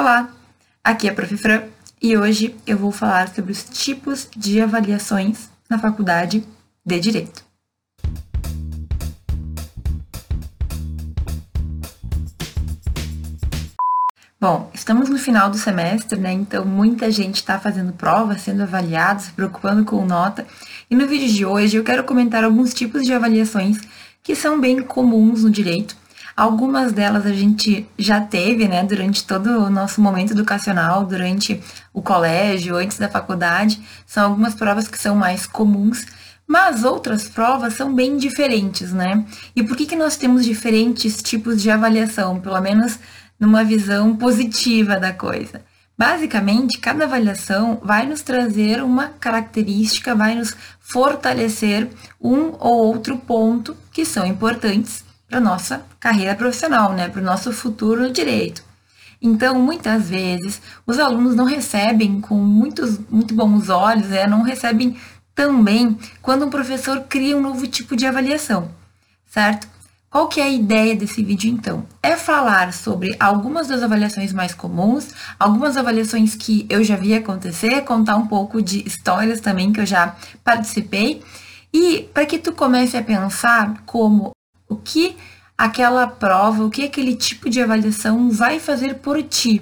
[0.00, 0.30] Olá,
[0.82, 1.36] aqui é a Prof.
[1.36, 1.64] Fran
[2.00, 6.42] e hoje eu vou falar sobre os tipos de avaliações na faculdade
[6.82, 7.44] de Direito.
[14.40, 16.32] Bom, estamos no final do semestre, né?
[16.32, 20.46] Então muita gente está fazendo prova, sendo avaliado, se preocupando com nota.
[20.90, 23.76] E no vídeo de hoje eu quero comentar alguns tipos de avaliações
[24.22, 25.99] que são bem comuns no direito
[26.40, 31.60] Algumas delas a gente já teve, né, durante todo o nosso momento educacional, durante
[31.92, 33.78] o colégio, antes da faculdade.
[34.06, 36.06] São algumas provas que são mais comuns,
[36.46, 39.22] mas outras provas são bem diferentes, né?
[39.54, 42.98] E por que, que nós temos diferentes tipos de avaliação, pelo menos
[43.38, 45.60] numa visão positiva da coisa?
[45.98, 53.76] Basicamente, cada avaliação vai nos trazer uma característica, vai nos fortalecer um ou outro ponto
[53.92, 58.64] que são importantes para nossa carreira profissional, né, para o nosso futuro no direito.
[59.22, 64.96] Então, muitas vezes, os alunos não recebem com muitos, muito bons olhos, né, não recebem
[65.34, 68.70] também quando um professor cria um novo tipo de avaliação,
[69.26, 69.68] certo?
[70.10, 71.86] Qual que é a ideia desse vídeo então?
[72.02, 77.82] É falar sobre algumas das avaliações mais comuns, algumas avaliações que eu já vi acontecer,
[77.82, 81.22] contar um pouco de histórias também que eu já participei,
[81.72, 84.32] e para que tu comece a pensar como
[84.70, 85.16] o que
[85.58, 89.60] aquela prova, o que aquele tipo de avaliação vai fazer por ti.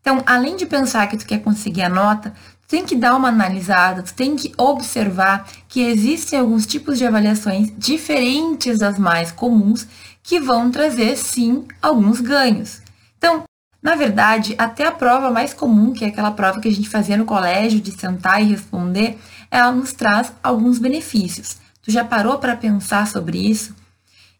[0.00, 3.28] Então, além de pensar que tu quer conseguir a nota, tu tem que dar uma
[3.28, 9.86] analisada, tu tem que observar que existem alguns tipos de avaliações diferentes das mais comuns
[10.22, 12.80] que vão trazer sim alguns ganhos.
[13.18, 13.44] Então,
[13.82, 17.16] na verdade, até a prova mais comum, que é aquela prova que a gente fazia
[17.16, 19.16] no colégio de sentar e responder,
[19.48, 21.58] ela nos traz alguns benefícios.
[21.82, 23.75] Tu já parou para pensar sobre isso?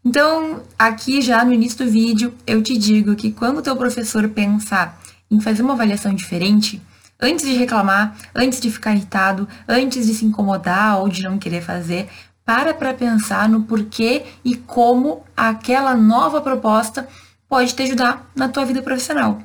[0.08, 4.28] Então, aqui já no início do vídeo, eu te digo que quando o teu professor
[4.28, 6.80] pensar em fazer uma avaliação diferente,
[7.20, 11.60] antes de reclamar, antes de ficar irritado, antes de se incomodar ou de não querer
[11.60, 12.08] fazer,
[12.44, 17.08] para para pensar no porquê e como aquela nova proposta
[17.48, 19.42] pode te ajudar na tua vida profissional.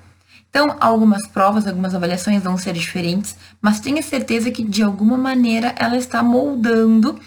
[0.48, 5.74] Então, algumas provas, algumas avaliações vão ser diferentes, mas tenha certeza que de alguma maneira
[5.80, 7.20] ela está moldando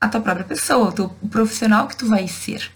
[0.00, 2.70] a tua própria pessoa, o profissional que tu vai ser,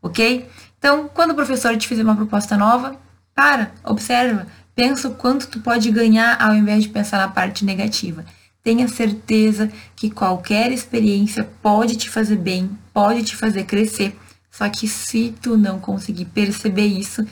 [0.00, 0.48] ok?
[0.78, 2.98] Então, quando o professor te fizer uma proposta nova,
[3.34, 8.24] para, observa, pensa o quanto tu pode ganhar ao invés de pensar na parte negativa.
[8.62, 14.18] Tenha certeza que qualquer experiência pode te fazer bem, pode te fazer crescer.
[14.50, 17.26] Só que se tu não conseguir perceber isso,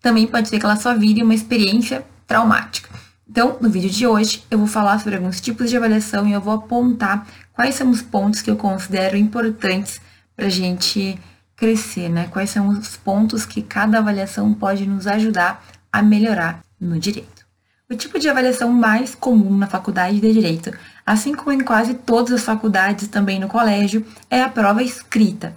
[0.00, 2.88] também pode ser que ela só vire uma experiência traumática.
[3.28, 6.40] Então, no vídeo de hoje, eu vou falar sobre alguns tipos de avaliação e eu
[6.40, 7.26] vou apontar
[7.60, 10.00] quais são os pontos que eu considero importantes
[10.34, 11.18] para a gente
[11.54, 12.26] crescer, né?
[12.30, 15.62] Quais são os pontos que cada avaliação pode nos ajudar
[15.92, 17.44] a melhorar no direito.
[17.90, 20.72] O tipo de avaliação mais comum na faculdade de direito,
[21.04, 25.54] assim como em quase todas as faculdades também no colégio, é a prova escrita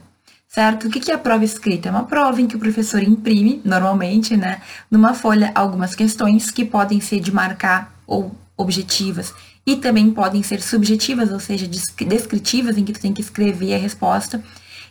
[0.49, 0.87] certo?
[0.87, 1.87] O que é a prova escrita?
[1.87, 6.63] É uma prova em que o professor imprime, normalmente, né, numa folha, algumas questões que
[6.63, 9.33] podem ser de marcar ou objetivas
[9.65, 13.77] e também podem ser subjetivas, ou seja, descritivas, em que tu tem que escrever a
[13.77, 14.43] resposta.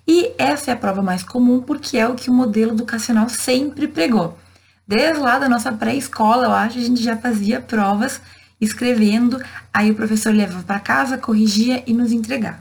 [0.07, 3.87] E essa é a prova mais comum porque é o que o modelo educacional sempre
[3.87, 4.39] pregou.
[4.87, 8.21] Desde lá da nossa pré-escola, eu acho, a gente já fazia provas
[8.61, 12.61] escrevendo, aí o professor levava para casa, corrigia e nos entregava.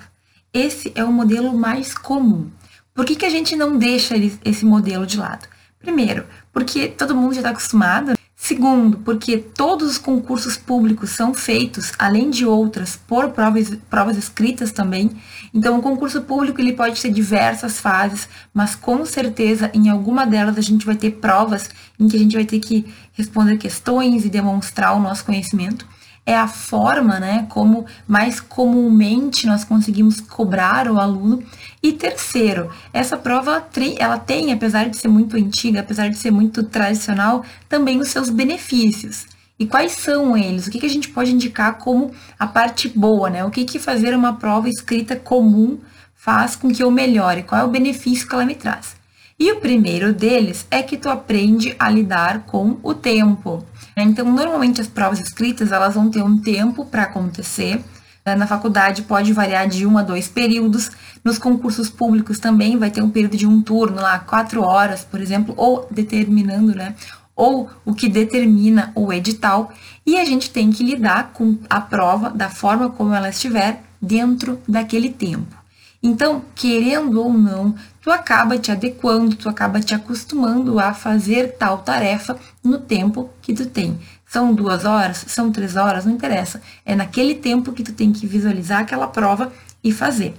[0.54, 2.50] Esse é o modelo mais comum.
[2.94, 5.48] Por que, que a gente não deixa esse modelo de lado?
[5.80, 8.14] Primeiro, porque todo mundo já está acostumado.
[8.44, 14.72] Segundo, porque todos os concursos públicos são feitos, além de outras, por provas, provas escritas
[14.72, 15.12] também.
[15.54, 20.58] Então, o concurso público ele pode ter diversas fases, mas com certeza em alguma delas
[20.58, 21.70] a gente vai ter provas
[22.00, 25.88] em que a gente vai ter que responder questões e demonstrar o nosso conhecimento
[26.26, 31.44] é a forma, né, como mais comumente nós conseguimos cobrar o aluno.
[31.82, 33.68] E terceiro, essa prova
[33.98, 38.30] ela tem, apesar de ser muito antiga, apesar de ser muito tradicional, também os seus
[38.30, 39.26] benefícios.
[39.58, 40.68] E quais são eles?
[40.68, 43.44] O que, que a gente pode indicar como a parte boa, né?
[43.46, 45.80] O que, que fazer uma prova escrita comum
[46.16, 47.44] faz com que eu melhore?
[47.44, 49.01] Qual é o benefício que ela me traz?
[49.42, 53.66] E o primeiro deles é que tu aprende a lidar com o tempo.
[53.98, 57.84] Então, normalmente as provas escritas, elas vão ter um tempo para acontecer.
[58.24, 60.92] Na faculdade pode variar de um a dois períodos.
[61.24, 65.20] Nos concursos públicos também vai ter um período de um turno lá, quatro horas, por
[65.20, 66.94] exemplo, ou determinando, né?
[67.36, 69.74] Ou o que determina o edital.
[70.06, 74.60] E a gente tem que lidar com a prova da forma como ela estiver dentro
[74.68, 75.62] daquele tempo.
[76.04, 81.78] Então, querendo ou não, tu acaba te adequando, tu acaba te acostumando a fazer tal
[81.80, 84.00] tarefa no tempo que tu tem.
[84.26, 86.62] São duas horas, são três horas, não interessa.
[86.86, 89.52] É naquele tempo que tu tem que visualizar aquela prova
[89.84, 90.34] e fazer.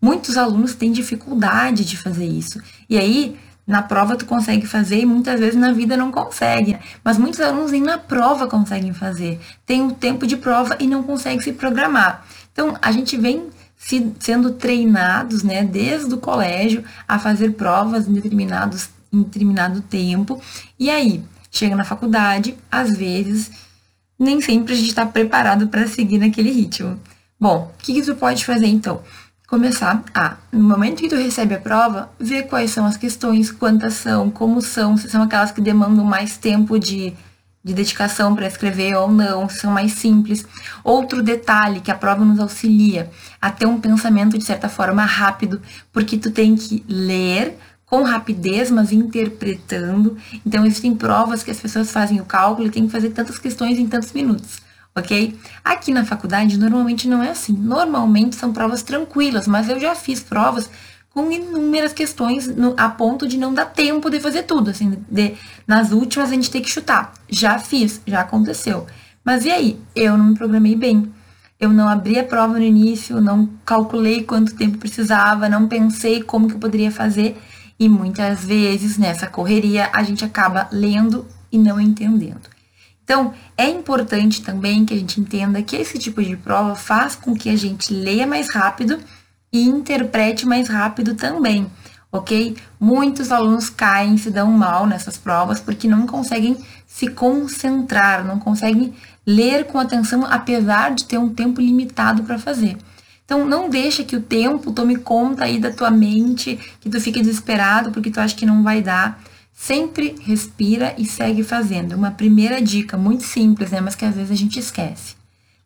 [0.00, 2.60] Muitos alunos têm dificuldade de fazer isso.
[2.88, 6.78] E aí, na prova tu consegue fazer e muitas vezes na vida não consegue.
[7.02, 9.40] Mas muitos alunos nem na prova conseguem fazer.
[9.64, 12.24] Tem o tempo de prova e não conseguem se programar.
[12.52, 13.48] Então, a gente vem
[13.86, 20.42] se, sendo treinados, né, desde o colégio a fazer provas em determinados em determinado tempo.
[20.76, 21.22] E aí,
[21.52, 23.48] chega na faculdade, às vezes,
[24.18, 26.98] nem sempre a gente está preparado para seguir naquele ritmo.
[27.38, 29.02] Bom, o que, tu pode fazer então?
[29.46, 33.94] Começar a, no momento que tu recebe a prova, ver quais são as questões, quantas
[33.94, 37.14] são, como são, se são aquelas que demandam mais tempo de
[37.66, 40.46] de dedicação para escrever ou não, são mais simples.
[40.84, 43.10] Outro detalhe que a prova nos auxilia
[43.42, 45.60] a ter um pensamento de certa forma rápido,
[45.92, 50.16] porque tu tem que ler com rapidez, mas interpretando.
[50.46, 53.80] Então existem provas que as pessoas fazem o cálculo e tem que fazer tantas questões
[53.80, 54.60] em tantos minutos.
[54.94, 55.36] Ok?
[55.64, 57.52] Aqui na faculdade normalmente não é assim.
[57.52, 60.70] Normalmente são provas tranquilas, mas eu já fiz provas
[61.16, 65.32] com inúmeras questões no, a ponto de não dar tempo de fazer tudo, assim, de,
[65.66, 67.14] nas últimas a gente tem que chutar.
[67.26, 68.86] Já fiz, já aconteceu.
[69.24, 69.80] Mas e aí?
[69.94, 71.10] Eu não me programei bem.
[71.58, 76.48] Eu não abri a prova no início, não calculei quanto tempo precisava, não pensei como
[76.48, 77.40] que eu poderia fazer.
[77.80, 82.42] E muitas vezes nessa correria a gente acaba lendo e não entendendo.
[83.02, 87.34] Então, é importante também que a gente entenda que esse tipo de prova faz com
[87.34, 88.98] que a gente leia mais rápido
[89.52, 91.66] e interprete mais rápido também,
[92.10, 92.56] ok?
[92.78, 96.56] Muitos alunos caem, se dão mal nessas provas porque não conseguem
[96.86, 98.94] se concentrar, não conseguem
[99.26, 102.76] ler com atenção, apesar de ter um tempo limitado para fazer.
[103.24, 107.20] Então, não deixa que o tempo tome conta aí da tua mente, que tu fique
[107.20, 109.20] desesperado porque tu acha que não vai dar.
[109.52, 111.96] Sempre respira e segue fazendo.
[111.96, 115.16] Uma primeira dica muito simples, né, mas que às vezes a gente esquece.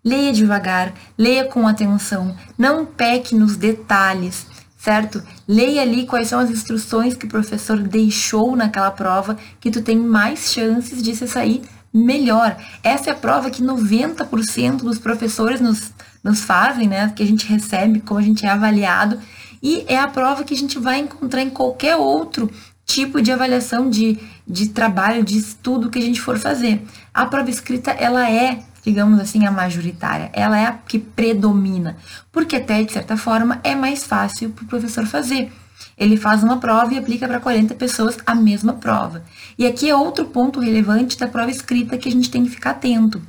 [0.05, 4.47] Leia devagar, leia com atenção, não peque nos detalhes,
[4.79, 5.23] certo?
[5.47, 9.99] Leia ali quais são as instruções que o professor deixou naquela prova, que tu tem
[9.99, 11.63] mais chances de se sair
[11.93, 12.57] melhor.
[12.83, 15.93] Essa é a prova que 90% dos professores nos,
[16.25, 17.13] nos fazem, né?
[17.15, 19.21] Que a gente recebe, como a gente é avaliado.
[19.63, 22.51] E é a prova que a gente vai encontrar em qualquer outro
[22.87, 26.83] tipo de avaliação de, de trabalho, de estudo que a gente for fazer.
[27.13, 30.31] A prova escrita, ela é digamos assim, a majoritária.
[30.33, 31.97] Ela é a que predomina,
[32.33, 35.53] porque até, de certa forma, é mais fácil para o professor fazer.
[35.97, 39.23] Ele faz uma prova e aplica para 40 pessoas a mesma prova.
[39.59, 42.71] E aqui é outro ponto relevante da prova escrita que a gente tem que ficar
[42.71, 43.21] atento.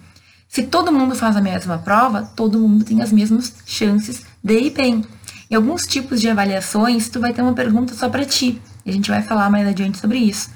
[0.47, 4.71] Se todo mundo faz a mesma prova, todo mundo tem as mesmas chances de ir
[4.71, 5.03] bem.
[5.49, 8.61] Em alguns tipos de avaliações, tu vai ter uma pergunta só para ti.
[8.85, 10.49] A gente vai falar mais adiante sobre isso.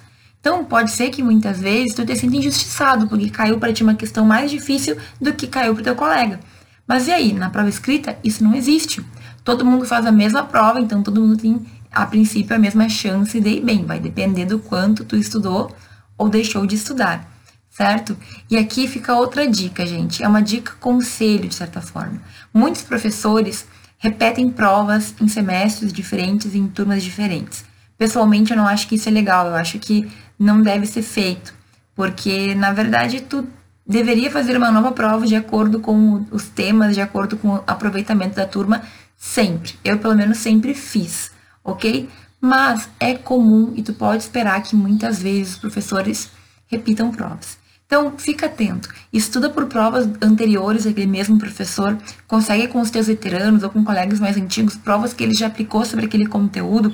[0.46, 3.96] Então, pode ser que muitas vezes tu te sinta injustiçado, porque caiu para ti uma
[3.96, 6.40] questão mais difícil do que caiu para teu colega.
[6.88, 9.04] Mas e aí, na prova escrita, isso não existe.
[9.44, 13.42] Todo mundo faz a mesma prova, então todo mundo tem, a princípio, a mesma chance
[13.42, 13.86] de ir bem.
[13.86, 15.76] Vai depender do quanto tu estudou
[16.16, 17.28] ou deixou de estudar,
[17.72, 18.16] certo?
[18.48, 20.22] E aqui fica outra dica, gente.
[20.22, 22.22] É uma dica conselho, de certa forma.
[22.54, 23.66] Muitos professores
[23.98, 27.66] repetem provas em semestres diferentes, em turmas diferentes.
[27.98, 29.48] Pessoalmente, eu não acho que isso é legal.
[29.48, 31.54] Eu acho que não deve ser feito,
[31.96, 33.48] porque na verdade tu
[33.86, 38.36] deveria fazer uma nova prova de acordo com os temas, de acordo com o aproveitamento
[38.36, 38.82] da turma,
[39.16, 39.76] sempre.
[39.84, 41.32] Eu pelo menos sempre fiz,
[41.64, 42.10] ok?
[42.42, 46.30] Mas é comum e tu pode esperar que muitas vezes os professores
[46.68, 47.58] repitam provas.
[47.86, 48.90] Então, fica atento.
[49.14, 54.20] Estuda por provas anteriores, aquele mesmo professor consegue com os teus veteranos ou com colegas
[54.20, 56.92] mais antigos provas que ele já aplicou sobre aquele conteúdo,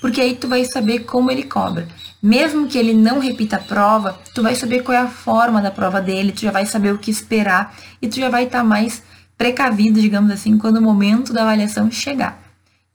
[0.00, 1.88] porque aí tu vai saber como ele cobra.
[2.22, 5.70] Mesmo que ele não repita a prova, tu vai saber qual é a forma da
[5.70, 8.64] prova dele, tu já vai saber o que esperar e tu já vai estar tá
[8.64, 9.02] mais
[9.36, 12.42] precavido, digamos assim, quando o momento da avaliação chegar.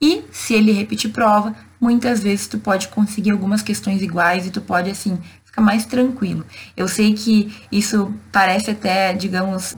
[0.00, 4.60] E se ele repetir prova, muitas vezes tu pode conseguir algumas questões iguais e tu
[4.60, 6.44] pode assim ficar mais tranquilo.
[6.76, 9.76] Eu sei que isso parece até, digamos,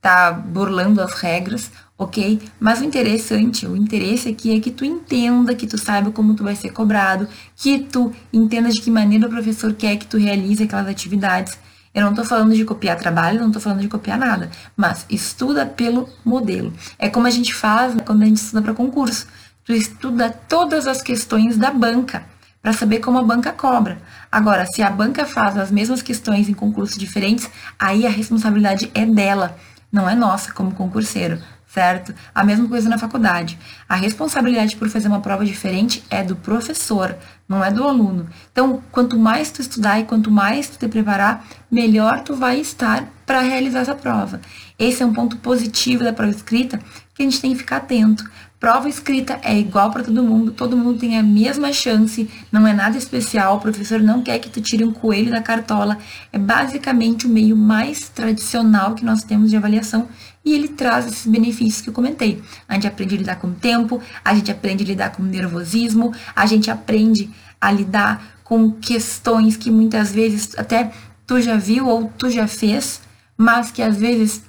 [0.00, 2.40] tá burlando as regras, ok?
[2.58, 6.42] Mas o interessante, o interesse aqui é que tu entenda, que tu saiba como tu
[6.42, 10.62] vai ser cobrado, que tu entenda de que maneira o professor quer que tu realize
[10.62, 11.58] aquelas atividades.
[11.94, 15.66] Eu não estou falando de copiar trabalho, não estou falando de copiar nada, mas estuda
[15.66, 16.72] pelo modelo.
[16.98, 19.26] É como a gente faz quando a gente estuda para concurso.
[19.62, 22.24] Tu estuda todas as questões da banca
[22.62, 24.00] para saber como a banca cobra.
[24.32, 29.04] Agora, se a banca faz as mesmas questões em concursos diferentes, aí a responsabilidade é
[29.04, 29.54] dela,
[29.92, 31.38] não é nossa como concurseiro
[31.72, 32.12] certo?
[32.34, 33.58] A mesma coisa na faculdade.
[33.88, 37.16] A responsabilidade por fazer uma prova diferente é do professor,
[37.48, 38.28] não é do aluno.
[38.50, 43.08] Então, quanto mais tu estudar e quanto mais tu te preparar, melhor tu vai estar
[43.24, 44.40] para realizar essa prova.
[44.78, 46.80] Esse é um ponto positivo da prova escrita
[47.14, 48.28] que a gente tem que ficar atento.
[48.58, 52.74] Prova escrita é igual para todo mundo, todo mundo tem a mesma chance, não é
[52.74, 55.96] nada especial, o professor não quer que tu tire um coelho da cartola.
[56.30, 60.08] É basicamente o meio mais tradicional que nós temos de avaliação
[60.44, 62.42] e ele traz esses benefícios que eu comentei.
[62.68, 65.26] A gente aprende a lidar com o tempo, a gente aprende a lidar com o
[65.26, 67.30] nervosismo, a gente aprende
[67.60, 70.92] a lidar com questões que muitas vezes até
[71.26, 73.00] tu já viu ou tu já fez,
[73.36, 74.42] mas que às vezes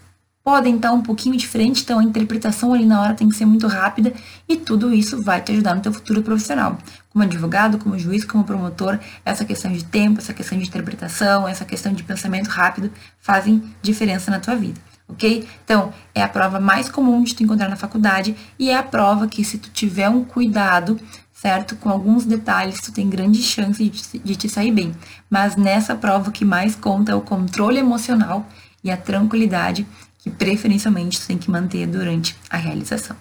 [0.43, 3.67] podem estar um pouquinho diferente, então a interpretação ali na hora tem que ser muito
[3.67, 4.11] rápida
[4.49, 6.79] e tudo isso vai te ajudar no teu futuro profissional.
[7.11, 11.63] Como advogado, como juiz, como promotor, essa questão de tempo, essa questão de interpretação, essa
[11.63, 15.47] questão de pensamento rápido fazem diferença na tua vida ok?
[15.63, 19.27] Então, é a prova mais comum de tu encontrar na faculdade e é a prova
[19.27, 20.99] que, se tu tiver um cuidado,
[21.33, 21.75] certo?
[21.75, 24.93] Com alguns detalhes, tu tem grande chance de, de te sair bem.
[25.29, 28.45] Mas nessa prova, o que mais conta é o controle emocional
[28.83, 29.85] e a tranquilidade
[30.19, 33.15] que, preferencialmente, tu tem que manter durante a realização.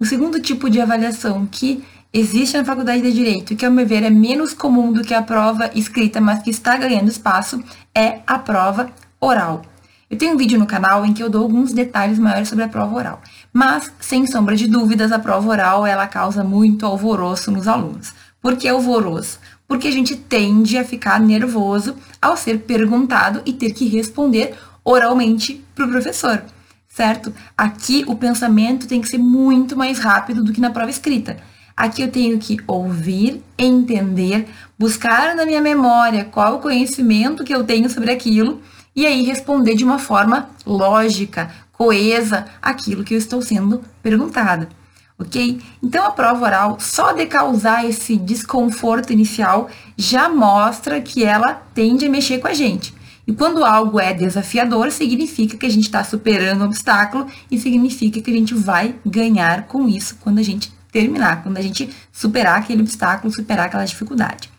[0.00, 4.04] O segundo tipo de avaliação que existe na faculdade de Direito, que, ao meu ver,
[4.04, 8.38] é menos comum do que a prova escrita, mas que está ganhando espaço, é a
[8.38, 8.90] prova
[9.20, 9.62] oral.
[10.10, 12.68] Eu tenho um vídeo no canal em que eu dou alguns detalhes maiores sobre a
[12.68, 13.20] prova oral,
[13.52, 18.14] mas, sem sombra de dúvidas, a prova oral ela causa muito alvoroço nos alunos.
[18.40, 19.38] Por que alvoroço?
[19.66, 25.62] Porque a gente tende a ficar nervoso ao ser perguntado e ter que responder oralmente
[25.74, 26.42] para o professor,
[26.88, 27.34] certo?
[27.54, 31.36] Aqui o pensamento tem que ser muito mais rápido do que na prova escrita.
[31.76, 34.48] Aqui eu tenho que ouvir, entender,
[34.78, 38.62] buscar na minha memória qual o conhecimento que eu tenho sobre aquilo
[38.98, 44.68] e aí responder de uma forma lógica, coesa aquilo que eu estou sendo perguntada.
[45.16, 45.60] Ok?
[45.80, 52.06] Então a prova oral, só de causar esse desconforto inicial, já mostra que ela tende
[52.06, 52.92] a mexer com a gente.
[53.24, 58.20] E quando algo é desafiador, significa que a gente está superando um obstáculo e significa
[58.20, 62.58] que a gente vai ganhar com isso quando a gente terminar, quando a gente superar
[62.58, 64.50] aquele obstáculo, superar aquela dificuldade.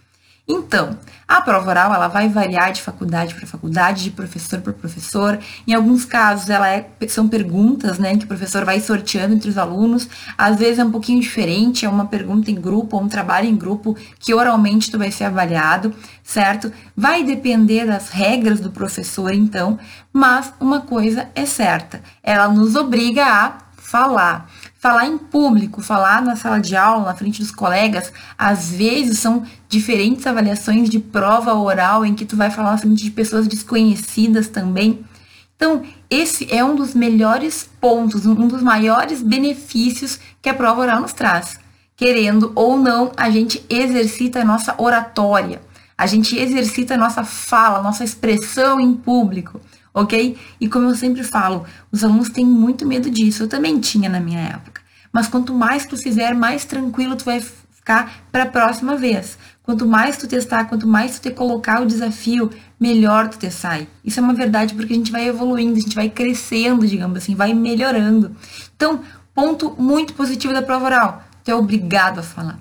[0.52, 5.38] Então, a prova oral ela vai variar de faculdade para faculdade, de professor para professor.
[5.68, 9.60] Em alguns casos, ela é, são perguntas, né, que o professor vai sorteando entre os
[9.60, 10.10] alunos.
[10.36, 13.56] Às vezes é um pouquinho diferente, é uma pergunta em grupo ou um trabalho em
[13.56, 16.74] grupo que oralmente tu vai ser avaliado, certo?
[16.98, 19.78] Vai depender das regras do professor, então,
[20.12, 24.50] mas uma coisa é certa, ela nos obriga a falar.
[24.80, 29.44] Falar em público, falar na sala de aula, na frente dos colegas, às vezes são
[29.68, 34.48] diferentes avaliações de prova oral em que tu vai falar na frente de pessoas desconhecidas
[34.48, 35.06] também.
[35.54, 41.02] Então, esse é um dos melhores pontos, um dos maiores benefícios que a prova oral
[41.02, 41.60] nos traz.
[41.98, 45.62] Querendo ou não, a gente exercita a nossa oratória,
[45.98, 49.60] a gente exercita a nossa fala, a nossa expressão em público
[49.94, 50.38] ok?
[50.60, 53.44] E como eu sempre falo, os alunos têm muito medo disso.
[53.44, 54.82] Eu também tinha na minha época.
[55.12, 59.38] Mas quanto mais tu fizer, mais tranquilo tu vai ficar para a próxima vez.
[59.64, 63.88] Quanto mais tu testar, quanto mais tu te colocar o desafio, melhor tu te sai.
[64.04, 67.36] Isso é uma verdade porque a gente vai evoluindo, a gente vai crescendo, digamos assim,
[67.36, 68.36] vai melhorando.
[68.76, 69.02] Então,
[69.34, 71.24] ponto muito positivo da prova oral.
[71.44, 72.60] Tu é obrigado a falar.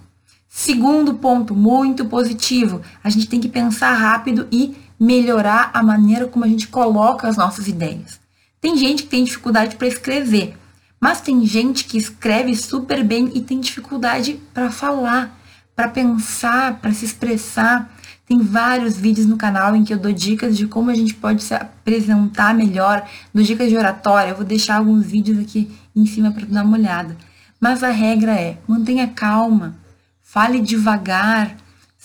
[0.49, 6.45] Segundo ponto muito positivo, a gente tem que pensar rápido e melhorar a maneira como
[6.45, 8.19] a gente coloca as nossas ideias.
[8.61, 10.57] Tem gente que tem dificuldade para escrever,
[11.01, 15.39] mas tem gente que escreve super bem e tem dificuldade para falar,
[15.77, 17.95] para pensar, para se expressar.
[18.27, 21.43] Tem vários vídeos no canal em que eu dou dicas de como a gente pode
[21.43, 24.31] se apresentar melhor, dou dicas de oratória.
[24.31, 27.17] Eu vou deixar alguns vídeos aqui em cima para dar uma olhada.
[27.61, 29.77] Mas a regra é: mantenha calma,
[30.21, 31.57] fale devagar,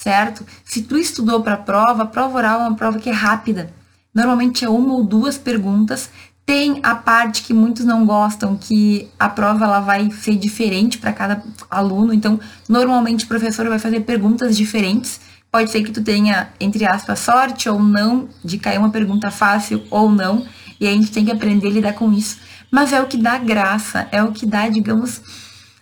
[0.03, 0.45] certo?
[0.65, 3.73] Se tu estudou para a prova, a prova oral é uma prova que é rápida.
[4.13, 6.09] Normalmente é uma ou duas perguntas.
[6.45, 11.13] Tem a parte que muitos não gostam, que a prova ela vai ser diferente para
[11.13, 11.41] cada
[11.71, 12.13] aluno.
[12.13, 15.21] Então, normalmente o professor vai fazer perguntas diferentes.
[15.49, 19.83] Pode ser que tu tenha, entre aspas, sorte ou não de cair uma pergunta fácil
[19.89, 20.45] ou não.
[20.81, 22.39] E a gente tem que aprender a lidar com isso.
[22.69, 25.21] Mas é o que dá graça, é o que dá, digamos,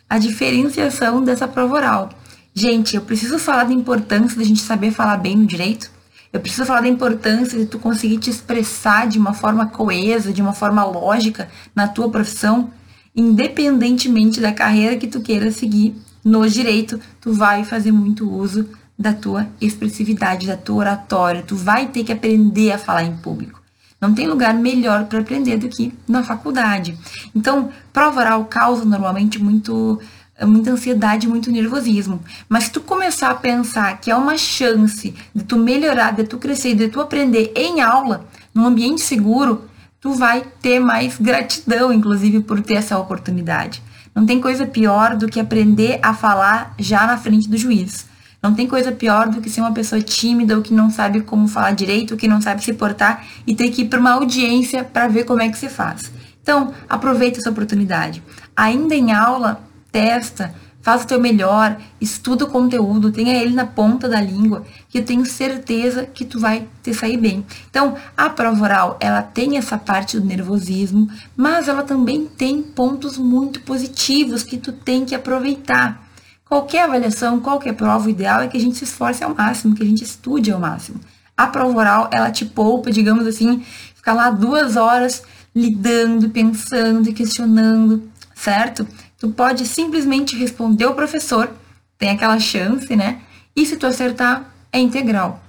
[0.08, 2.21] a diferenciação dessa prova oral.
[2.54, 5.90] Gente, eu preciso falar da importância da gente saber falar bem no direito.
[6.34, 10.42] Eu preciso falar da importância de tu conseguir te expressar de uma forma coesa, de
[10.42, 12.72] uma forma lógica na tua profissão,
[13.16, 19.14] independentemente da carreira que tu queira seguir no direito, tu vai fazer muito uso da
[19.14, 23.62] tua expressividade, da tua oratória, tu vai ter que aprender a falar em público.
[24.00, 26.98] Não tem lugar melhor para aprender do que na faculdade.
[27.36, 30.00] Então, prova oral causa normalmente muito
[30.46, 32.22] muita ansiedade, muito nervosismo.
[32.50, 36.38] Mas se tu começar a pensar que é uma chance de tu melhorar, de tu
[36.38, 39.66] crescer, de tu aprender em aula, num ambiente seguro,
[40.00, 43.82] tu vai ter mais gratidão, inclusive, por ter essa oportunidade.
[44.14, 48.10] Não tem coisa pior do que aprender a falar já na frente do juiz.
[48.44, 51.48] Não tem coisa pior do que ser uma pessoa tímida ou que não sabe como
[51.48, 54.84] falar direito, ou que não sabe se portar e ter que ir para uma audiência
[54.84, 56.12] para ver como é que se faz.
[56.42, 58.24] Então, aproveita essa oportunidade.
[58.56, 64.10] Ainda em aula, testa, faz o teu melhor, estuda o conteúdo, tenha ele na ponta
[64.10, 67.46] da língua, que eu tenho certeza que tu vai te sair bem.
[67.70, 73.18] Então, a prova oral, ela tem essa parte do nervosismo, mas ela também tem pontos
[73.18, 76.10] muito positivos que tu tem que aproveitar.
[76.46, 79.84] Qualquer avaliação, qualquer prova, o ideal é que a gente se esforce ao máximo, que
[79.84, 81.00] a gente estude ao máximo.
[81.38, 83.64] A prova oral, ela te poupa, digamos assim,
[83.96, 85.24] ficar lá duas horas
[85.56, 88.04] lidando, pensando questionando,
[88.36, 88.86] certo?
[89.22, 91.48] Tu pode simplesmente responder o professor,
[91.96, 93.22] tem aquela chance, né?
[93.56, 95.40] E se tu acertar, é integral.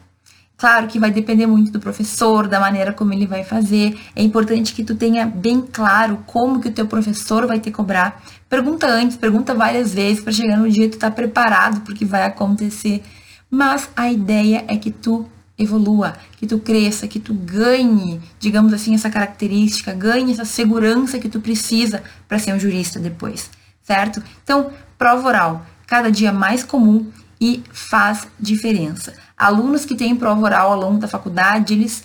[0.58, 3.98] Claro que vai depender muito do professor, da maneira como ele vai fazer.
[4.14, 8.22] É importante que tu tenha bem claro como que o teu professor vai te cobrar.
[8.46, 13.02] Pergunta antes, pergunta várias vezes para chegar no dia tu tá preparado porque vai acontecer.
[13.50, 15.26] Mas a ideia é que tu
[15.58, 21.30] evolua, que tu cresça, que tu ganhe, digamos assim, essa característica, ganhe essa segurança que
[21.30, 23.50] tu precisa para ser um jurista depois,
[23.92, 24.22] certo?
[24.42, 27.06] Então, prova oral, cada dia mais comum
[27.38, 29.12] e faz diferença.
[29.36, 32.04] Alunos que têm prova oral ao longo da faculdade, eles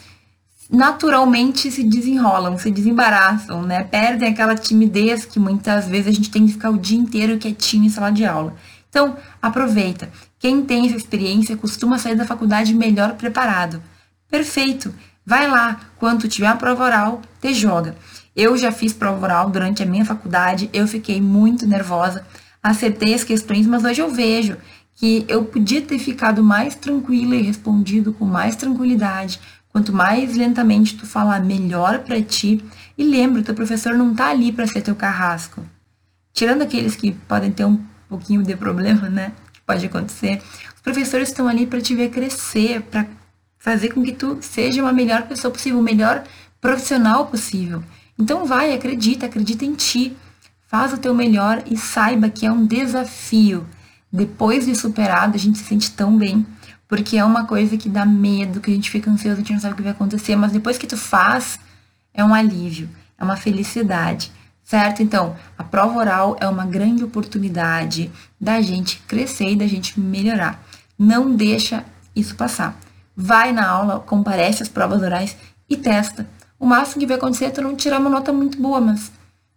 [0.70, 3.86] naturalmente se desenrolam, se desembaraçam, né?
[3.86, 7.86] Perdem aquela timidez que muitas vezes a gente tem que ficar o dia inteiro quietinho
[7.86, 8.53] em sala de aula.
[8.89, 10.10] Então, aproveita.
[10.38, 13.82] Quem tem essa experiência costuma sair da faculdade melhor preparado.
[14.29, 14.94] Perfeito.
[15.25, 17.96] Vai lá, quando tiver a prova oral, te joga.
[18.38, 22.24] Eu já fiz prova oral durante a minha faculdade, eu fiquei muito nervosa,
[22.62, 24.58] acertei as questões, mas hoje eu vejo
[24.94, 29.39] que eu podia ter ficado mais tranquila e respondido com mais tranquilidade.
[29.70, 32.63] Quanto mais lentamente tu falar, melhor para ti.
[32.96, 35.65] E lembra, teu professor não tá ali para ser teu carrasco.
[36.32, 39.32] Tirando aqueles que podem ter um pouquinho de problema, né?
[39.65, 40.43] Pode acontecer.
[40.76, 43.08] Os professores estão ali para te ver crescer, para
[43.58, 46.23] fazer com que tu seja uma melhor pessoa possível, o melhor
[46.62, 47.84] profissional possível.
[48.17, 50.15] Então vai, acredita, acredita em ti.
[50.67, 53.65] Faz o teu melhor e saiba que é um desafio
[54.12, 56.45] depois de superado, a gente se sente tão bem,
[56.88, 59.60] porque é uma coisa que dá medo, que a gente fica ansioso, a gente não
[59.60, 61.60] sabe o que vai acontecer, mas depois que tu faz,
[62.13, 64.32] é um alívio, é uma felicidade,
[64.63, 65.03] certo?
[65.03, 70.63] Então, a prova oral é uma grande oportunidade da gente crescer e da gente melhorar.
[70.97, 71.84] Não deixa
[72.15, 72.80] isso passar.
[73.15, 75.36] Vai na aula, comparece as provas orais
[75.69, 76.27] e testa.
[76.60, 79.12] O máximo que vai acontecer é tu não tirar uma nota muito boa, mas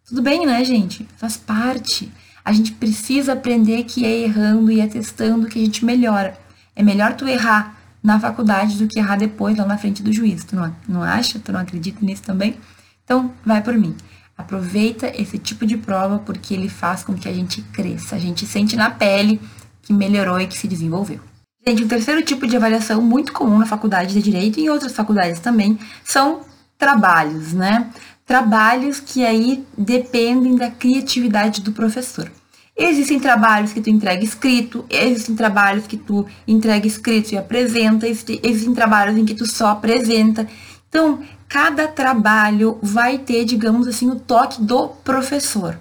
[0.07, 1.07] tudo bem, né, gente?
[1.17, 2.13] Faz parte.
[2.45, 6.39] A gente precisa aprender que é errando e é testando que a gente melhora.
[6.75, 10.45] É melhor tu errar na faculdade do que errar depois lá na frente do juiz.
[10.45, 11.39] Tu não, não acha?
[11.39, 12.57] Tu não acredita nisso também?
[13.05, 13.95] Então, vai por mim.
[14.37, 18.17] Aproveita esse tipo de prova porque ele faz com que a gente cresça.
[18.17, 19.41] A gente sente na pele
[19.83, 21.21] que melhorou e que se desenvolveu.
[21.67, 24.95] Gente, o terceiro tipo de avaliação muito comum na faculdade de Direito e em outras
[24.95, 26.41] faculdades também são
[26.81, 27.91] trabalhos, né?
[28.31, 32.31] trabalhos que aí dependem da criatividade do professor.
[32.77, 38.73] Existem trabalhos que tu entrega escrito, existem trabalhos que tu entrega escrito e apresenta, existem
[38.73, 40.47] trabalhos em que tu só apresenta.
[40.89, 45.77] Então, cada trabalho vai ter, digamos assim, o toque do professor.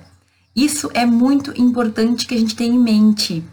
[0.55, 3.43] Isso é muito importante que a gente tenha em mente.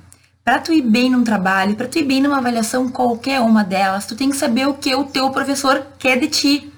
[0.43, 4.07] Para tu ir bem num trabalho, para tu ir bem numa avaliação, qualquer uma delas,
[4.07, 6.73] tu tem que saber o que o teu professor quer de ti.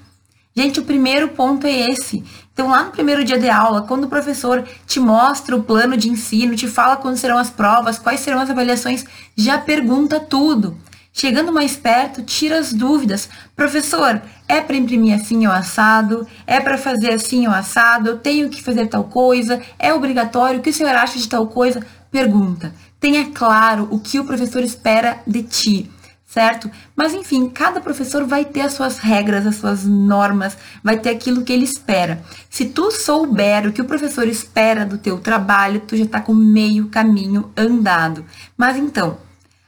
[0.58, 2.24] Gente, o primeiro ponto é esse.
[2.52, 6.10] Então, lá no primeiro dia de aula, quando o professor te mostra o plano de
[6.10, 9.04] ensino, te fala quando serão as provas, quais serão as avaliações,
[9.36, 10.76] já pergunta tudo.
[11.12, 13.28] Chegando mais perto, tira as dúvidas.
[13.54, 16.26] Professor, é para imprimir assim ou assado?
[16.44, 18.08] É para fazer assim ou assado?
[18.08, 19.62] Eu tenho que fazer tal coisa?
[19.78, 20.58] É obrigatório?
[20.58, 21.86] O que o senhor acha de tal coisa?
[22.10, 22.74] Pergunta.
[22.98, 25.90] Tenha claro o que o professor espera de ti
[26.28, 26.70] certo?
[26.94, 31.42] Mas enfim, cada professor vai ter as suas regras, as suas normas, vai ter aquilo
[31.42, 32.22] que ele espera.
[32.50, 36.34] Se tu souber o que o professor espera do teu trabalho, tu já está com
[36.34, 38.24] meio caminho andado.
[38.58, 39.16] Mas então,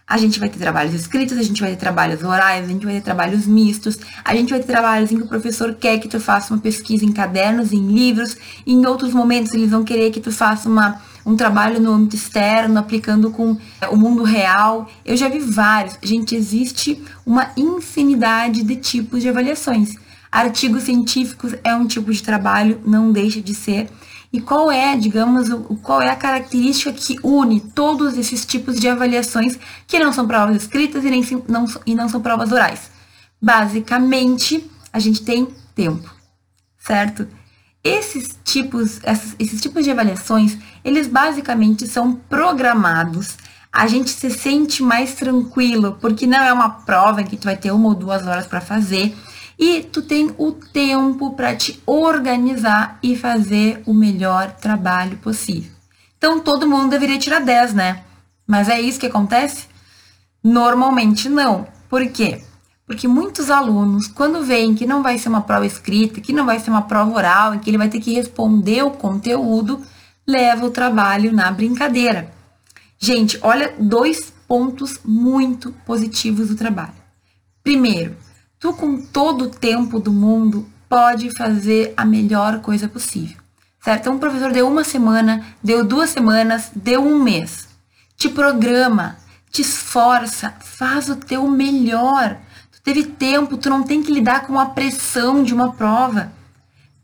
[0.06, 2.96] a gente vai ter trabalhos escritos, a gente vai ter trabalhos orais, a gente vai
[2.96, 6.20] ter trabalhos mistos, a gente vai ter trabalhos em que o professor quer que tu
[6.20, 10.30] faça uma pesquisa em cadernos, em livros, em outros momentos eles vão querer que tu
[10.30, 14.88] faça uma um trabalho no âmbito externo, aplicando com é, o mundo real.
[15.04, 15.98] Eu já vi vários.
[16.02, 19.96] Gente, existe uma infinidade de tipos de avaliações.
[20.30, 23.90] Artigos científicos é um tipo de trabalho, não deixa de ser.
[24.32, 25.48] E qual é, digamos,
[25.82, 30.56] qual é a característica que une todos esses tipos de avaliações que não são provas
[30.56, 32.90] escritas e, nem, não, e não são provas orais?
[33.42, 36.08] Basicamente, a gente tem tempo,
[36.78, 37.26] certo?
[37.82, 39.00] Esses tipos,
[39.38, 43.38] esses tipos de avaliações, eles basicamente são programados.
[43.72, 47.56] A gente se sente mais tranquilo, porque não é uma prova em que tu vai
[47.56, 49.16] ter uma ou duas horas para fazer
[49.58, 55.70] e tu tem o tempo para te organizar e fazer o melhor trabalho possível.
[56.16, 58.02] Então todo mundo deveria tirar 10, né?
[58.46, 59.68] Mas é isso que acontece?
[60.42, 61.66] Normalmente não.
[61.88, 62.42] Por quê?
[62.90, 66.58] Porque muitos alunos, quando veem que não vai ser uma prova escrita, que não vai
[66.58, 69.80] ser uma prova oral, e que ele vai ter que responder o conteúdo,
[70.26, 72.32] leva o trabalho na brincadeira.
[72.98, 76.96] Gente, olha dois pontos muito positivos do trabalho.
[77.62, 78.16] Primeiro,
[78.58, 83.36] tu com todo o tempo do mundo pode fazer a melhor coisa possível,
[83.80, 84.00] certo?
[84.00, 87.68] Então, um professor deu uma semana, deu duas semanas, deu um mês.
[88.16, 89.16] Te programa,
[89.48, 92.36] te esforça, faz o teu melhor.
[92.82, 96.32] Teve tempo, tu não tem que lidar com a pressão de uma prova.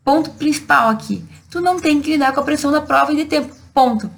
[0.04, 3.24] Ponto principal aqui, tu não tem que lidar com a pressão da prova e de
[3.24, 3.54] tempo.
[3.74, 4.10] Ponto.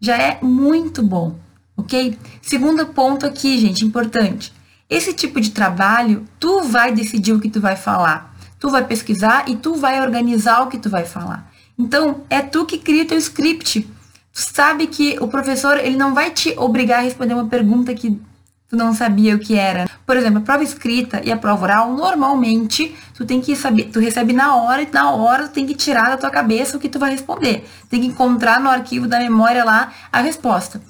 [0.00, 1.34] Já é muito bom,
[1.76, 2.18] ok?
[2.42, 4.52] Segundo ponto aqui, gente, importante
[4.88, 8.34] esse tipo de trabalho, tu vai decidir o que tu vai falar.
[8.58, 11.50] Tu vai pesquisar e tu vai organizar o que tu vai falar.
[11.78, 13.82] Então, é tu que cria o teu script.
[13.82, 18.20] Tu sabe que o professor, ele não vai te obrigar a responder uma pergunta que
[18.68, 19.88] tu não sabia o que era.
[20.06, 24.00] Por exemplo, a prova escrita e a prova oral, normalmente, tu tem que saber, tu
[24.00, 26.88] recebe na hora e na hora tu tem que tirar da tua cabeça o que
[26.88, 27.66] tu vai responder.
[27.88, 30.80] Tem que encontrar no arquivo da memória lá a resposta.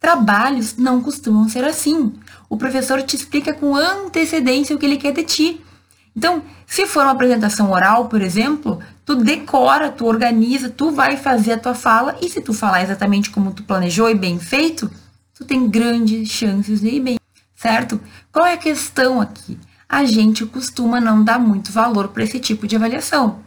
[0.00, 2.12] Trabalhos não costumam ser assim.
[2.48, 5.64] O professor te explica com antecedência o que ele quer de ti.
[6.16, 11.52] Então, se for uma apresentação oral, por exemplo, tu decora, tu organiza, tu vai fazer
[11.52, 14.90] a tua fala e se tu falar exatamente como tu planejou e bem feito,
[15.38, 17.16] tu tem grandes chances de ir bem,
[17.54, 18.00] certo?
[18.32, 19.56] Qual é a questão aqui?
[19.88, 23.38] A gente costuma não dar muito valor para esse tipo de avaliação.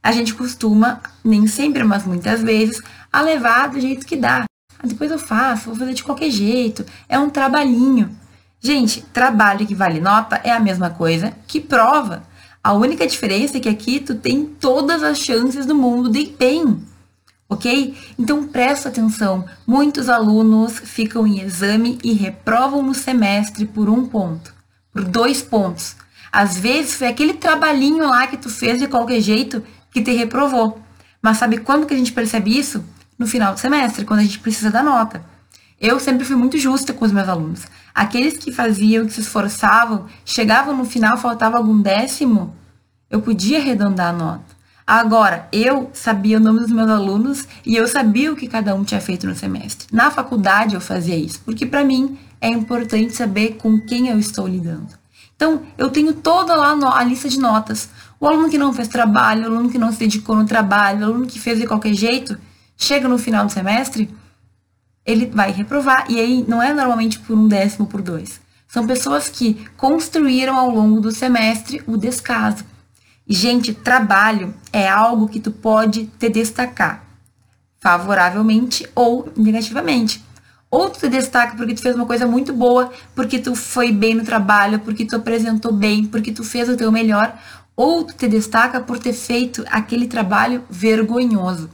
[0.00, 2.80] A gente costuma, nem sempre, mas muitas vezes,
[3.12, 4.44] a levar do jeito que dá.
[4.78, 6.86] Ah, depois eu faço, vou fazer de qualquer jeito.
[7.08, 8.16] É um trabalhinho.
[8.60, 12.22] Gente, trabalho que vale nota é a mesma coisa que prova.
[12.62, 16.36] A única diferença é que aqui tu tem todas as chances do mundo de ir
[16.38, 16.80] bem.
[17.52, 17.96] Ok?
[18.18, 19.44] Então presta atenção.
[19.66, 24.54] Muitos alunos ficam em exame e reprovam no semestre por um ponto,
[24.92, 25.96] por dois pontos.
[26.32, 30.80] Às vezes foi aquele trabalhinho lá que tu fez de qualquer jeito que te reprovou.
[31.20, 32.82] Mas sabe quando que a gente percebe isso?
[33.22, 35.24] no final do semestre, quando a gente precisa da nota.
[35.80, 37.66] Eu sempre fui muito justa com os meus alunos.
[37.94, 42.54] Aqueles que faziam, que se esforçavam, chegavam no final, faltava algum décimo,
[43.10, 44.61] eu podia arredondar a nota.
[44.86, 48.82] Agora, eu sabia o nome dos meus alunos e eu sabia o que cada um
[48.82, 49.86] tinha feito no semestre.
[49.92, 54.46] Na faculdade eu fazia isso, porque para mim é importante saber com quem eu estou
[54.46, 54.88] lidando.
[55.36, 57.88] Então, eu tenho toda lá a lista de notas.
[58.20, 61.04] O aluno que não fez trabalho, o aluno que não se dedicou no trabalho, o
[61.04, 62.38] aluno que fez de qualquer jeito,
[62.76, 64.08] chega no final do semestre,
[65.04, 66.06] ele vai reprovar.
[66.08, 68.40] E aí não é normalmente por um décimo por dois.
[68.68, 72.64] São pessoas que construíram ao longo do semestre o descaso.
[73.26, 77.04] E, gente, trabalho é algo que tu pode te destacar
[77.80, 80.24] favoravelmente ou negativamente.
[80.70, 84.14] Ou tu te destaca porque tu fez uma coisa muito boa, porque tu foi bem
[84.14, 87.36] no trabalho, porque tu apresentou bem, porque tu fez o teu melhor,
[87.76, 91.68] ou tu te destaca por ter feito aquele trabalho vergonhoso.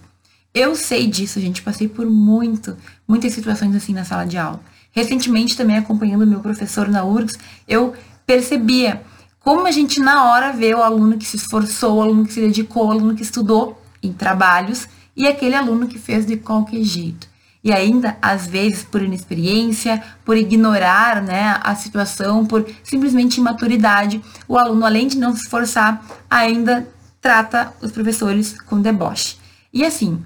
[0.52, 1.62] Eu sei disso, gente.
[1.62, 4.60] Passei por muito, muitas situações assim na sala de aula.
[4.90, 7.94] Recentemente, também acompanhando meu professor na URGS, eu
[8.26, 9.02] percebia
[9.48, 12.40] como a gente na hora vê o aluno que se esforçou, o aluno que se
[12.42, 17.26] dedicou, o aluno que estudou em trabalhos e aquele aluno que fez de qualquer jeito.
[17.64, 24.58] E ainda, às vezes, por inexperiência, por ignorar né, a situação, por simplesmente imaturidade, o
[24.58, 26.86] aluno, além de não se esforçar, ainda
[27.18, 29.38] trata os professores com deboche.
[29.72, 30.22] E assim,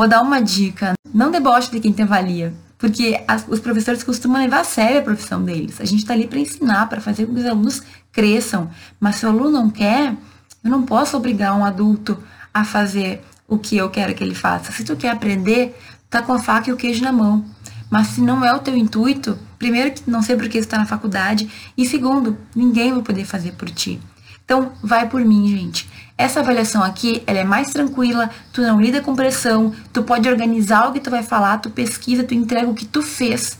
[0.00, 4.40] Vou dar uma dica: não deboche de quem te avalia, porque as, os professores costumam
[4.40, 5.78] levar a sério a profissão deles.
[5.78, 8.70] A gente está ali para ensinar, para fazer com que os alunos cresçam.
[8.98, 10.14] Mas se o aluno não quer,
[10.62, 14.72] eu não posso obrigar um adulto a fazer o que eu quero que ele faça.
[14.72, 15.76] Se tu quer aprender,
[16.08, 17.44] tá com a faca e o queijo na mão.
[17.90, 20.86] Mas se não é o teu intuito, primeiro que não sei por que está na
[20.86, 24.00] faculdade, e segundo, ninguém vai poder fazer por ti.
[24.44, 25.88] Então, vai por mim, gente.
[26.16, 30.88] Essa avaliação aqui, ela é mais tranquila, tu não lida com pressão, tu pode organizar
[30.88, 33.58] o que tu vai falar, tu pesquisa, tu entrega o que tu fez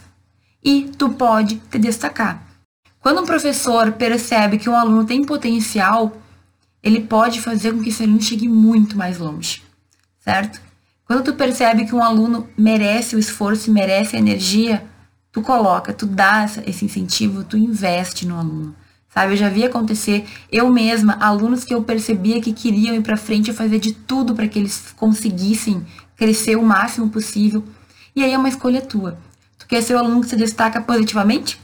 [0.62, 2.49] e tu pode te destacar.
[3.00, 6.12] Quando um professor percebe que um aluno tem potencial,
[6.82, 9.62] ele pode fazer com que esse aluno chegue muito mais longe,
[10.18, 10.60] certo?
[11.06, 14.84] Quando tu percebe que um aluno merece o esforço, merece a energia,
[15.32, 18.76] tu coloca, tu dá esse incentivo, tu investe no aluno.
[19.08, 23.16] Sabe, eu já vi acontecer, eu mesma, alunos que eu percebia que queriam ir para
[23.16, 25.84] frente, eu fazia de tudo para que eles conseguissem
[26.16, 27.64] crescer o máximo possível.
[28.14, 29.18] E aí é uma escolha tua.
[29.58, 31.58] Tu quer ser o aluno que se destaca positivamente?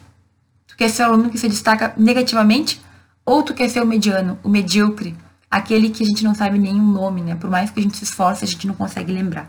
[0.77, 2.81] Quer ser o aluno que se destaca negativamente?
[3.25, 5.17] Ou tu quer ser o mediano, o medíocre,
[5.51, 7.35] aquele que a gente não sabe nenhum nome, né?
[7.35, 9.49] Por mais que a gente se esforce, a gente não consegue lembrar.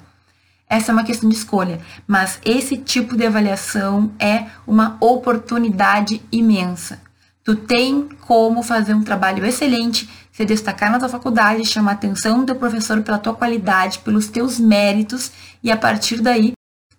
[0.69, 6.99] Essa é uma questão de escolha, mas esse tipo de avaliação é uma oportunidade imensa.
[7.43, 12.43] Tu tem como fazer um trabalho excelente, se destacar na tua faculdade, chamar a atenção
[12.43, 15.31] do professor pela tua qualidade, pelos teus méritos
[15.63, 16.56] e a partir daí,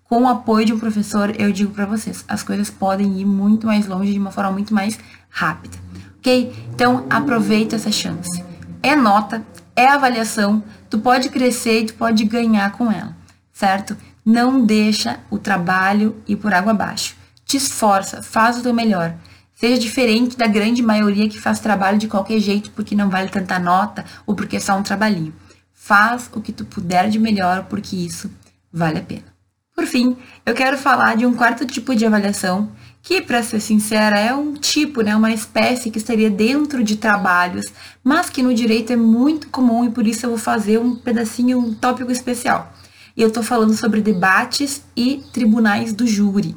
[0.09, 3.67] com o apoio de um professor, eu digo para vocês, as coisas podem ir muito
[3.67, 5.77] mais longe de uma forma muito mais rápida.
[6.19, 6.53] OK?
[6.75, 8.43] Então, aproveita essa chance.
[8.83, 9.45] É nota,
[9.77, 13.19] é avaliação, tu pode crescer e tu pode ganhar com ela
[13.59, 13.97] certo?
[14.25, 17.17] Não deixa o trabalho ir por água abaixo.
[17.45, 19.17] Te esforça, faz o teu melhor.
[19.57, 23.59] Seja diferente da grande maioria que faz trabalho de qualquer jeito porque não vale tanta
[23.59, 25.35] nota ou porque é só um trabalhinho.
[25.73, 28.31] Faz o que tu puder de melhor porque isso
[28.73, 29.38] vale a pena.
[29.79, 32.69] Por fim, eu quero falar de um quarto tipo de avaliação
[33.01, 37.67] que, para ser sincera, é um tipo, né, uma espécie que estaria dentro de trabalhos,
[38.03, 41.61] mas que no direito é muito comum e por isso eu vou fazer um pedacinho,
[41.61, 42.73] um tópico especial
[43.17, 46.57] e eu estou falando sobre debates e tribunais do júri.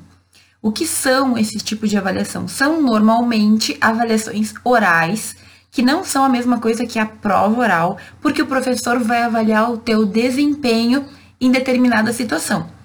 [0.60, 2.48] O que são esses tipos de avaliação?
[2.48, 5.36] São normalmente avaliações orais,
[5.70, 9.72] que não são a mesma coisa que a prova oral, porque o professor vai avaliar
[9.72, 11.06] o teu desempenho
[11.40, 12.81] em determinada situação.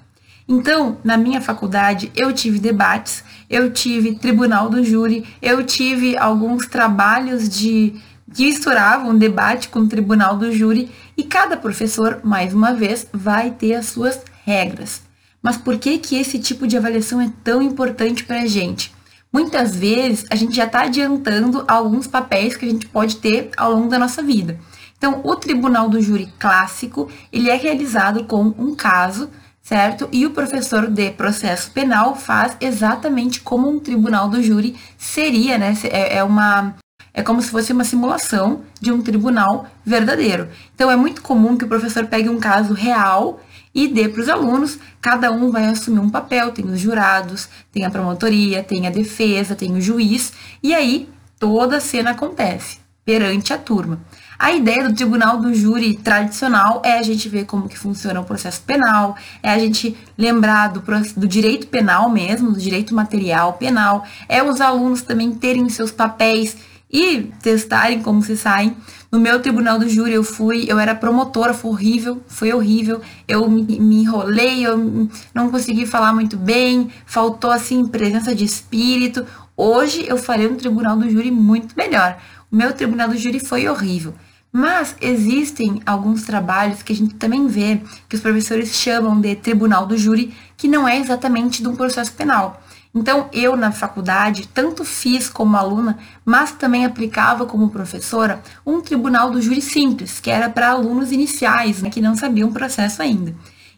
[0.49, 6.67] Então, na minha faculdade, eu tive debates, eu tive tribunal do júri, eu tive alguns
[6.67, 7.95] trabalhos de
[8.33, 13.51] que misturavam debate com o tribunal do júri e cada professor, mais uma vez, vai
[13.51, 15.03] ter as suas regras.
[15.43, 18.95] Mas por que que esse tipo de avaliação é tão importante para a gente?
[19.33, 23.73] Muitas vezes a gente já está adiantando alguns papéis que a gente pode ter ao
[23.73, 24.59] longo da nossa vida.
[24.97, 29.29] Então, o tribunal do júri clássico, ele é realizado com um caso,
[29.67, 30.09] certo?
[30.13, 35.77] E o professor de processo penal faz exatamente como um tribunal do júri seria, né?
[35.91, 36.77] É, é uma
[37.13, 40.49] é como se fosse uma simulação de um tribunal verdadeiro.
[40.73, 43.41] Então é muito comum que o professor pegue um caso real
[43.75, 47.85] e dê para os alunos, cada um vai assumir um papel, tem os jurados, tem
[47.85, 51.09] a promotoria, tem a defesa, tem o juiz, e aí
[51.41, 54.01] toda a cena acontece perante a turma.
[54.39, 58.25] A ideia do tribunal do júri tradicional é a gente ver como que funciona o
[58.25, 60.83] processo penal, é a gente lembrar do,
[61.17, 66.57] do direito penal mesmo, do direito material penal, é os alunos também terem seus papéis
[66.91, 68.77] e testarem como se saem.
[69.11, 73.01] No meu tribunal do júri eu fui, eu era promotora, foi horrível, foi horrível.
[73.27, 79.25] Eu me, me enrolei, eu não consegui falar muito bem, faltou assim presença de espírito.
[79.57, 82.19] Hoje eu farei um tribunal do júri muito melhor.
[82.51, 84.15] O meu tribunal do júri foi horrível.
[84.59, 89.85] Mas existem alguns trabalhos que a gente também vê que os professores chamam de tribunal
[89.85, 92.63] do júri, que não é exatamente de um processo penal.
[92.95, 99.31] Então, eu na faculdade, tanto fiz como aluna, mas também aplicava como professora um tribunal
[99.31, 103.35] do júri simples, que era para alunos iniciais, né, que não sabiam o processo ainda.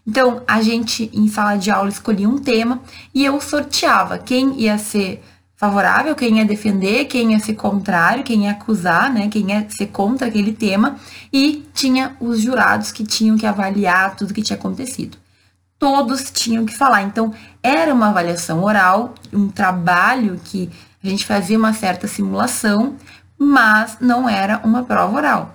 [0.07, 2.81] Então, a gente em sala de aula escolhia um tema
[3.13, 5.25] e eu sorteava quem ia ser
[5.59, 9.89] favorável, quem ia defender, quem ia ser contrário, quem ia acusar, né, quem ia ser
[9.89, 10.97] contra aquele tema,
[11.31, 15.19] e tinha os jurados que tinham que avaliar tudo que tinha acontecido
[15.79, 17.03] todos tinham que falar.
[17.03, 20.69] Então, era uma avaliação oral, um trabalho que
[21.03, 22.97] a gente fazia uma certa simulação,
[23.39, 25.55] mas não era uma prova oral.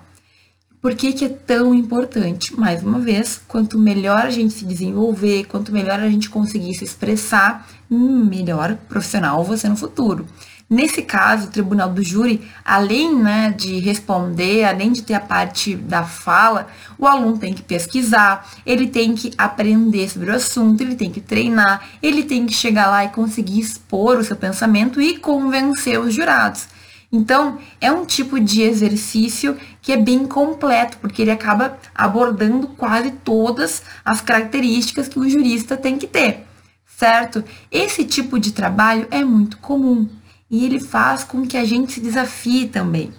[0.80, 2.58] Por que, que é tão importante?
[2.58, 6.84] Mais uma vez, quanto melhor a gente se desenvolver, quanto melhor a gente conseguir se
[6.84, 10.26] expressar, melhor profissional você no futuro.
[10.68, 15.76] Nesse caso, o tribunal do júri, além né, de responder, além de ter a parte
[15.76, 20.96] da fala, o aluno tem que pesquisar, ele tem que aprender sobre o assunto, ele
[20.96, 25.18] tem que treinar, ele tem que chegar lá e conseguir expor o seu pensamento e
[25.18, 26.66] convencer os jurados.
[27.12, 33.12] Então, é um tipo de exercício que é bem completo, porque ele acaba abordando quase
[33.12, 36.44] todas as características que o jurista tem que ter,
[36.96, 37.44] certo?
[37.70, 40.08] Esse tipo de trabalho é muito comum
[40.50, 43.12] e ele faz com que a gente se desafie também.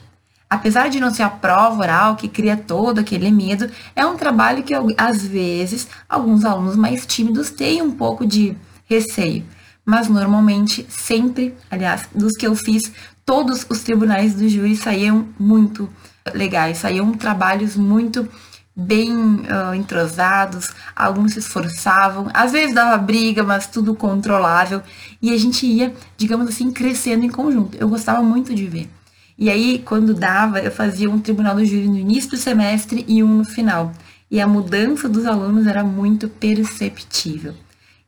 [0.50, 4.64] Apesar de não ser a prova oral que cria todo aquele medo, é um trabalho
[4.64, 9.44] que às vezes alguns alunos mais tímidos têm um pouco de receio.
[9.84, 12.92] Mas normalmente, sempre, aliás, dos que eu fiz,
[13.26, 15.90] todos os tribunais do júri saíam muito
[16.34, 18.28] legais, saíam trabalhos muito
[18.76, 24.82] bem uh, entrosados, alguns se esforçavam, às vezes dava briga, mas tudo controlável,
[25.22, 27.78] e a gente ia, digamos assim, crescendo em conjunto.
[27.78, 28.90] Eu gostava muito de ver.
[29.38, 33.24] E aí, quando dava, eu fazia um tribunal do júri no início do semestre e
[33.24, 33.92] um no final.
[34.30, 37.54] E a mudança dos alunos era muito perceptível.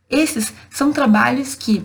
[0.10, 1.84] Esses são trabalhos que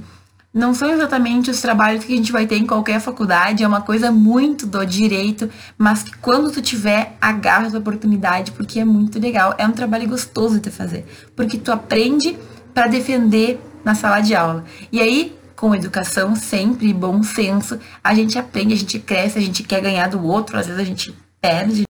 [0.52, 3.80] não são exatamente os trabalhos que a gente vai ter em qualquer faculdade, é uma
[3.80, 9.18] coisa muito do direito, mas que quando tu tiver, agarra essa oportunidade, porque é muito
[9.18, 12.36] legal, é um trabalho gostoso de fazer, porque tu aprende
[12.74, 14.64] para defender na sala de aula.
[14.90, 19.42] E aí, com educação sempre e bom senso, a gente aprende, a gente cresce, a
[19.42, 21.84] gente quer ganhar do outro, às vezes a gente perde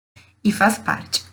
[0.43, 1.23] e faz parte.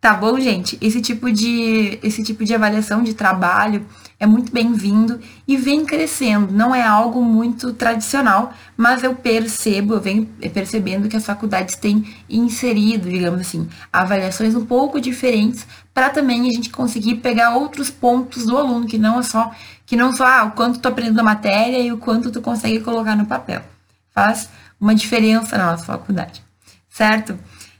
[0.00, 0.78] Tá bom, gente?
[0.80, 3.84] Esse tipo de esse tipo de avaliação de trabalho
[4.20, 6.52] é muito bem-vindo e vem crescendo.
[6.52, 12.04] Não é algo muito tradicional, mas eu percebo, eu venho percebendo que as faculdades têm
[12.28, 18.46] inserido, digamos assim, avaliações um pouco diferentes para também a gente conseguir pegar outros pontos
[18.46, 19.52] do aluno, que não é só
[19.86, 22.80] que não só ah, o quanto tu aprende a matéria e o quanto tu consegue
[22.80, 23.62] colocar no papel.
[24.10, 24.50] Faz
[24.80, 26.42] uma diferença na nossa faculdade,
[26.90, 27.38] certo?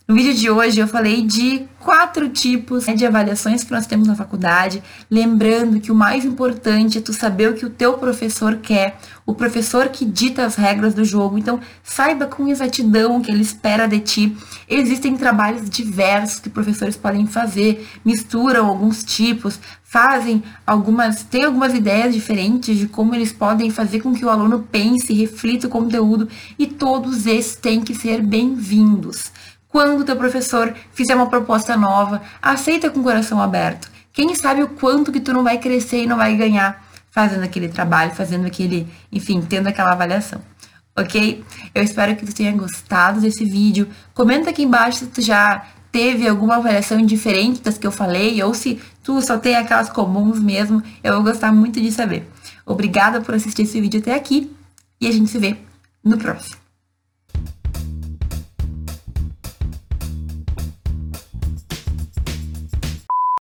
[0.09, 4.17] No vídeo de hoje eu falei de quatro tipos de avaliações que nós temos na
[4.17, 8.99] faculdade, lembrando que o mais importante é tu saber o que o teu professor quer,
[9.27, 13.43] o professor que dita as regras do jogo, então saiba com exatidão o que ele
[13.43, 14.35] espera de ti.
[14.67, 22.15] Existem trabalhos diversos que professores podem fazer, misturam alguns tipos, fazem algumas, têm algumas ideias
[22.15, 26.67] diferentes de como eles podem fazer com que o aluno pense, reflita o conteúdo e
[26.67, 29.33] todos esses têm que ser bem-vindos.
[29.69, 33.91] Quando o teu professor fizer uma proposta nova, aceita com o coração aberto.
[34.13, 37.69] Quem sabe o quanto que tu não vai crescer e não vai ganhar fazendo aquele
[37.69, 40.41] trabalho, fazendo aquele, enfim, tendo aquela avaliação.
[40.97, 41.45] Ok?
[41.75, 43.89] Eu espero que tu tenha gostado desse vídeo.
[44.15, 48.53] Comenta aqui embaixo se tu já teve alguma avaliação diferente das que eu falei, ou
[48.55, 50.83] se tu só tem aquelas comuns mesmo.
[51.03, 52.29] Eu vou gostar muito de saber.
[52.67, 54.55] Obrigada por assistir esse vídeo até aqui
[55.01, 55.57] e a gente se vê
[56.05, 56.68] no próximo.